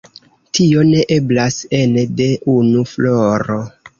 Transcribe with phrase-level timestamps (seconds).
[0.59, 3.61] Tio ne eblas ene de unu floro.